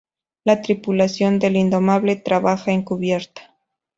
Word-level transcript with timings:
La 0.45 0.63
tripulación 0.63 1.37
del 1.37 1.55
"Indomable" 1.55 2.15
trabaja 2.15 2.71
en 2.71 2.81
cubierta. 2.81 3.55